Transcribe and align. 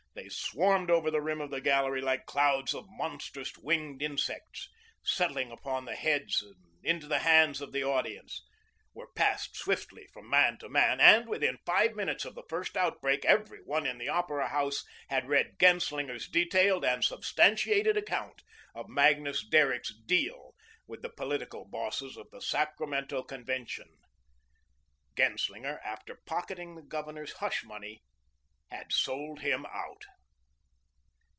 They 0.13 0.27
swarmed 0.27 0.91
over 0.91 1.09
the 1.09 1.21
rim 1.21 1.39
of 1.39 1.51
the 1.51 1.61
gallery 1.61 2.01
like 2.01 2.25
clouds 2.25 2.73
of 2.73 2.85
monstrous, 2.89 3.57
winged 3.57 4.01
insects, 4.01 4.69
settled 5.01 5.53
upon 5.53 5.85
the 5.85 5.95
heads 5.95 6.41
and 6.43 6.55
into 6.83 7.07
the 7.07 7.19
hands 7.19 7.61
of 7.61 7.71
the 7.71 7.85
audience, 7.85 8.45
were 8.93 9.07
passed 9.15 9.55
swiftly 9.55 10.07
from 10.07 10.29
man 10.29 10.57
to 10.57 10.67
man, 10.67 10.99
and 10.99 11.29
within 11.29 11.59
five 11.65 11.95
minutes 11.95 12.25
of 12.25 12.35
the 12.35 12.43
first 12.49 12.75
outbreak 12.75 13.23
every 13.23 13.59
one 13.63 13.85
in 13.85 13.97
the 13.99 14.09
Opera 14.09 14.49
House 14.49 14.83
had 15.07 15.29
read 15.29 15.57
Genslinger's 15.57 16.27
detailed 16.29 16.83
and 16.83 17.05
substantiated 17.05 17.95
account 17.95 18.41
of 18.75 18.89
Magnus 18.89 19.47
Derrick's 19.47 19.93
"deal" 20.05 20.53
with 20.87 21.01
the 21.03 21.09
political 21.09 21.63
bosses 21.63 22.17
of 22.17 22.29
the 22.31 22.41
Sacramento 22.41 23.23
convention. 23.23 23.87
Genslinger, 25.17 25.79
after 25.85 26.15
pocketing 26.25 26.75
the 26.75 26.83
Governor's 26.83 27.31
hush 27.31 27.63
money, 27.63 28.03
had 28.69 28.89
"sold 28.89 29.41
him 29.41 29.65
out." 29.69 30.05